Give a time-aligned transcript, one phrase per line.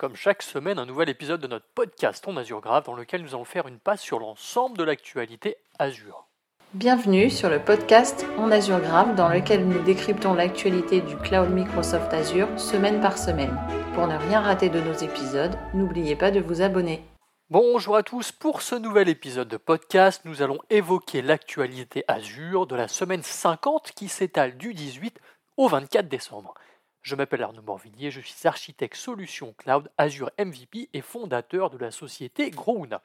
[0.00, 3.34] Comme chaque semaine, un nouvel épisode de notre podcast On Azure Grave dans lequel nous
[3.34, 6.26] allons faire une passe sur l'ensemble de l'actualité Azure.
[6.72, 12.14] Bienvenue sur le podcast On Azure Grave dans lequel nous décryptons l'actualité du cloud Microsoft
[12.14, 13.54] Azure semaine par semaine.
[13.92, 17.04] Pour ne rien rater de nos épisodes, n'oubliez pas de vous abonner.
[17.50, 22.74] Bonjour à tous, pour ce nouvel épisode de podcast, nous allons évoquer l'actualité Azure de
[22.74, 25.20] la semaine 50 qui s'étale du 18
[25.58, 26.54] au 24 décembre.
[27.02, 31.90] Je m'appelle Arnaud Morvillier, je suis architecte solution cloud Azure MVP et fondateur de la
[31.90, 33.02] société Grouna.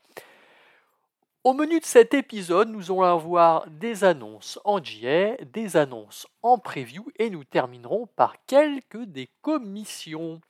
[1.46, 6.58] Au menu de cet épisode, nous allons avoir des annonces en GA, des annonces en
[6.58, 10.42] preview et nous terminerons par quelques des commissions.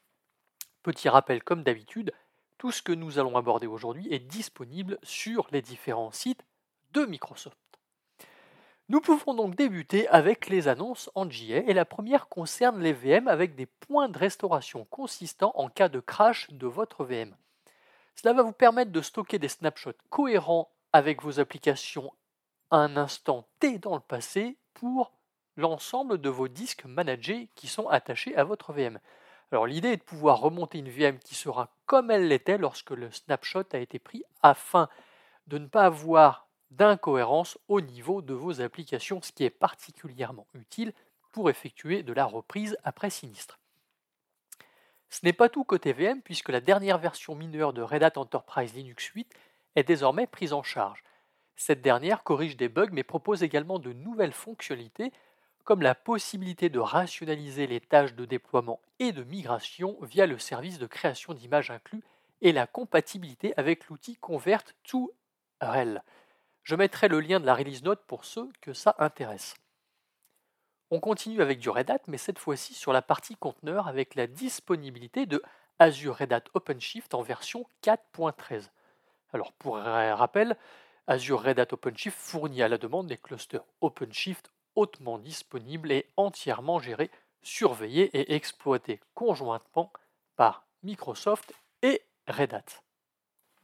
[0.81, 2.13] Petit rappel comme d'habitude,
[2.57, 6.45] tout ce que nous allons aborder aujourd'hui est disponible sur les différents sites
[6.93, 7.57] de Microsoft.
[8.87, 13.27] Nous pouvons donc débuter avec les annonces en GA et la première concerne les VM
[13.27, 17.35] avec des points de restauration consistants en cas de crash de votre VM.
[18.15, 22.13] Cela va vous permettre de stocker des snapshots cohérents avec vos applications
[22.69, 25.11] à un instant T dans le passé pour
[25.57, 28.99] l'ensemble de vos disques managés qui sont attachés à votre VM.
[29.51, 33.09] Alors l'idée est de pouvoir remonter une VM qui sera comme elle l'était lorsque le
[33.09, 34.89] snapshot a été pris afin
[35.47, 40.93] de ne pas avoir d'incohérence au niveau de vos applications, ce qui est particulièrement utile
[41.31, 43.59] pour effectuer de la reprise après sinistre.
[45.09, 48.73] Ce n'est pas tout côté VM puisque la dernière version mineure de Red Hat Enterprise
[48.73, 49.31] Linux 8
[49.75, 51.03] est désormais prise en charge.
[51.55, 55.13] Cette dernière corrige des bugs mais propose également de nouvelles fonctionnalités
[55.63, 60.79] comme la possibilité de rationaliser les tâches de déploiement et de migration via le service
[60.79, 62.03] de création d'images inclus
[62.41, 66.01] et la compatibilité avec l'outil Convert2RL.
[66.65, 69.53] Je mettrai le lien de la release note pour ceux que ça intéresse.
[70.89, 74.25] On continue avec du Red Hat, mais cette fois-ci sur la partie conteneur avec la
[74.25, 75.43] disponibilité de
[75.77, 78.71] Azure Red Hat OpenShift en version 4.13.
[79.31, 80.57] Alors pour rappel,
[81.05, 86.79] Azure Red Hat OpenShift fournit à la demande des clusters OpenShift hautement disponibles et entièrement
[86.79, 87.11] gérés,
[87.43, 89.93] surveillés et exploités conjointement
[90.35, 91.53] par Microsoft
[91.83, 92.84] et Red Hat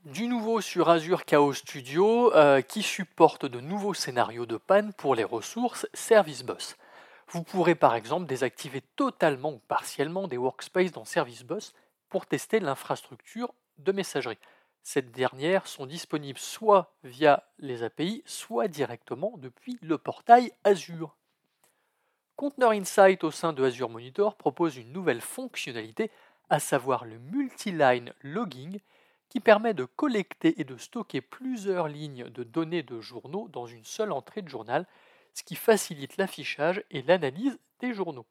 [0.05, 5.13] du nouveau sur Azure Chaos Studio euh, qui supporte de nouveaux scénarios de panne pour
[5.13, 6.75] les ressources Service Bus.
[7.27, 11.73] Vous pourrez par exemple désactiver totalement ou partiellement des workspaces dans Service Bus
[12.09, 14.39] pour tester l'infrastructure de messagerie.
[14.81, 21.15] Ces dernières sont disponibles soit via les API, soit directement depuis le portail Azure.
[22.35, 26.09] Container Insight au sein de Azure Monitor propose une nouvelle fonctionnalité,
[26.49, 28.79] à savoir le multi-line logging
[29.31, 33.85] qui permet de collecter et de stocker plusieurs lignes de données de journaux dans une
[33.85, 34.85] seule entrée de journal,
[35.33, 38.25] ce qui facilite l'affichage et l'analyse des journaux.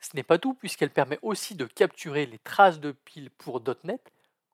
[0.00, 4.00] Ce n'est pas tout puisqu'elle permet aussi de capturer les traces de piles pour .NET,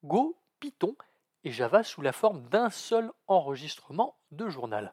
[0.02, 0.96] Go, Python
[1.44, 4.92] et Java sous la forme d'un seul enregistrement de journal.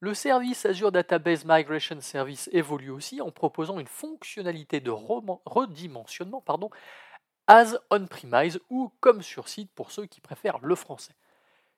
[0.00, 6.70] Le service Azure Database Migration Service évolue aussi en proposant une fonctionnalité de redimensionnement pardon,
[7.52, 11.12] as on-premise ou comme sur site pour ceux qui préfèrent le français.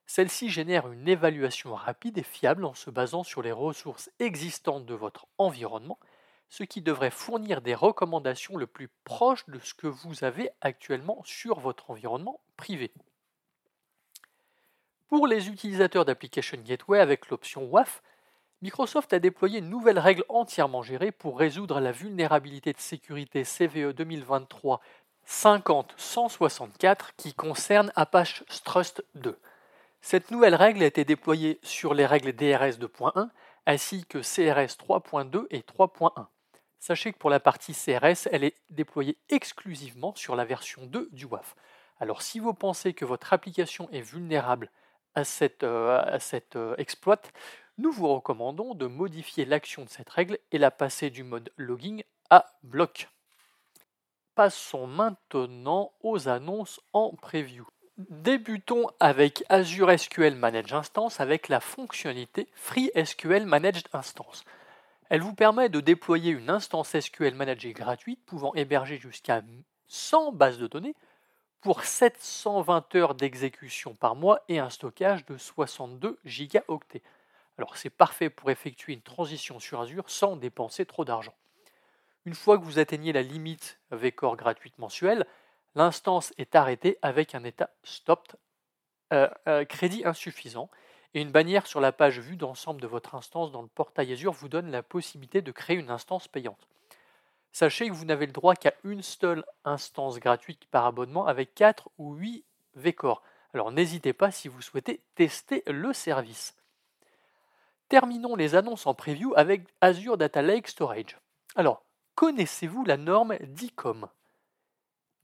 [0.07, 4.95] Celle-ci génère une évaluation rapide et fiable en se basant sur les ressources existantes de
[4.95, 5.99] votre environnement,
[6.49, 11.21] ce qui devrait fournir des recommandations le plus proches de ce que vous avez actuellement
[11.25, 12.93] sur votre environnement privé.
[15.09, 18.01] Pour les utilisateurs d'Application Gateway avec l'option WAF,
[18.63, 23.93] Microsoft a déployé une nouvelle règle entièrement gérée pour résoudre la vulnérabilité de sécurité CVE
[23.93, 24.81] 2023
[25.29, 29.39] 50-164 qui concerne Apache Trust 2.
[30.01, 33.31] Cette nouvelle règle a été déployée sur les règles DRS 2.1
[33.67, 36.27] ainsi que CRS 3.2 et 3.1.
[36.79, 41.25] Sachez que pour la partie CRS, elle est déployée exclusivement sur la version 2 du
[41.25, 41.57] WAF.
[41.99, 44.71] Alors si vous pensez que votre application est vulnérable
[45.15, 46.19] à cette, euh,
[46.57, 47.23] euh, exploit,
[47.79, 52.03] nous vous recommandons de modifier l'action de cette règle et la passer du mode logging
[52.31, 53.09] à bloc.
[54.35, 57.69] Passons maintenant aux annonces en preview.
[57.99, 64.45] Débutons avec Azure SQL Managed Instance avec la fonctionnalité Free SQL Managed Instance.
[65.09, 69.41] Elle vous permet de déployer une instance SQL managée gratuite pouvant héberger jusqu'à
[69.87, 70.97] 100 bases de données
[71.61, 77.03] pour 720 heures d'exécution par mois et un stockage de 62 gigaoctets.
[77.57, 81.35] Alors c'est parfait pour effectuer une transition sur Azure sans dépenser trop d'argent.
[82.27, 85.27] Une fois que vous atteignez la limite VCore gratuite mensuelle,
[85.75, 88.37] l'instance est arrêtée avec un état stopped,
[89.13, 90.71] euh, euh, crédit insuffisant,
[91.13, 94.33] et une bannière sur la page vue d'ensemble de votre instance dans le portail Azure
[94.33, 96.67] vous donne la possibilité de créer une instance payante.
[97.53, 101.89] Sachez que vous n'avez le droit qu'à une seule instance gratuite par abonnement avec 4
[101.99, 102.45] ou 8
[102.75, 103.23] VCore.
[103.53, 106.57] Alors n'hésitez pas si vous souhaitez tester le service.
[107.89, 111.17] Terminons les annonces en preview avec Azure Data Lake Storage.
[111.55, 111.84] Alors,
[112.15, 114.09] connaissez-vous la norme DICOM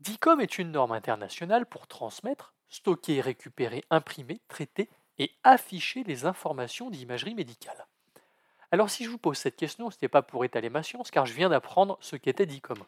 [0.01, 4.89] DICOM est une norme internationale pour transmettre, stocker, récupérer, imprimer, traiter
[5.19, 7.87] et afficher les informations d'imagerie médicale.
[8.73, 11.27] Alors si je vous pose cette question, ce n'est pas pour étaler ma science, car
[11.27, 12.79] je viens d'apprendre ce qu'était DICOM.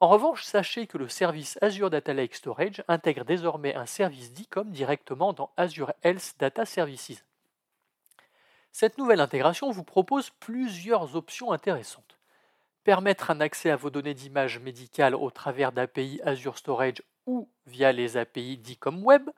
[0.00, 4.70] En revanche, sachez que le service Azure Data Lake Storage intègre désormais un service DICOM
[4.70, 7.24] directement dans Azure Health Data Services.
[8.72, 12.18] Cette nouvelle intégration vous propose plusieurs options intéressantes.
[12.84, 17.92] Permettre un accès à vos données d'image médicale au travers d'API Azure Storage ou via
[17.92, 19.30] les API DICOM Web,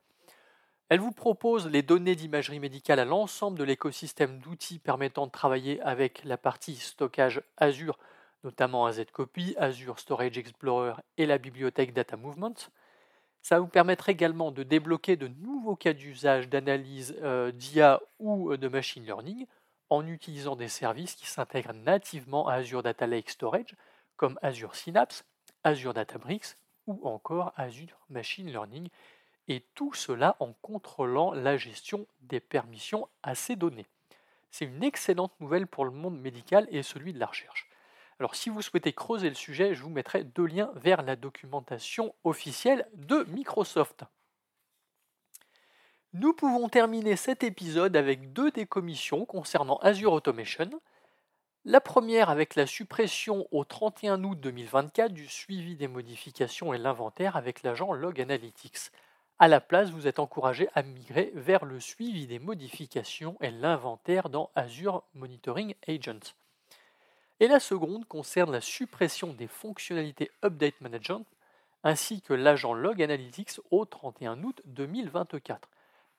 [0.89, 5.79] elle vous propose les données d'imagerie médicale à l'ensemble de l'écosystème d'outils permettant de travailler
[5.83, 7.99] avec la partie stockage Azure,
[8.45, 12.55] notamment AZCopy, Azure Storage Explorer et la bibliothèque Data Movement.
[13.43, 18.57] Ça vous permettre également de débloquer de nouveaux cas d'usage d'analyse euh, d'IA ou euh,
[18.57, 19.47] de machine learning
[19.91, 23.75] en utilisant des services qui s'intègrent nativement à Azure Data Lake Storage,
[24.17, 25.25] comme Azure Synapse,
[25.63, 28.89] Azure Databricks ou encore Azure Machine Learning,
[29.49, 33.87] et tout cela en contrôlant la gestion des permissions à ces données.
[34.51, 37.69] C'est une excellente nouvelle pour le monde médical et celui de la recherche.
[38.21, 42.15] Alors si vous souhaitez creuser le sujet, je vous mettrai deux liens vers la documentation
[42.23, 44.05] officielle de Microsoft.
[46.17, 50.71] Nous pouvons terminer cet épisode avec deux décommissions concernant Azure Automation.
[51.65, 57.35] La première avec la suppression au 31 août 2024 du suivi des modifications et l'inventaire
[57.35, 58.93] avec l'agent Log Analytics.
[59.41, 64.29] À la place, vous êtes encouragé à migrer vers le suivi des modifications et l'inventaire
[64.29, 66.33] dans Azure Monitoring Agent.
[67.41, 71.27] Et la seconde concerne la suppression des fonctionnalités Update Management
[71.83, 75.69] ainsi que l'agent Log Analytics au 31 août 2024.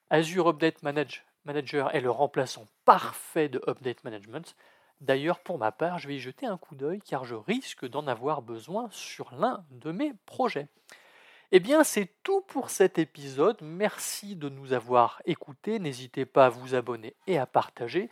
[0.09, 4.55] Azure Update Manager est le remplaçant parfait de Update Management.
[5.01, 8.07] D'ailleurs, pour ma part, je vais y jeter un coup d'œil car je risque d'en
[8.07, 10.67] avoir besoin sur l'un de mes projets.
[11.51, 13.57] Eh bien, c'est tout pour cet épisode.
[13.61, 15.79] Merci de nous avoir écoutés.
[15.79, 18.09] N'hésitez pas à vous abonner et à partager.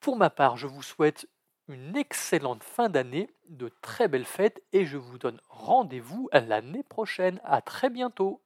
[0.00, 1.28] Pour ma part, je vous souhaite
[1.68, 7.40] une excellente fin d'année, de très belles fêtes et je vous donne rendez-vous l'année prochaine.
[7.44, 8.42] À très bientôt.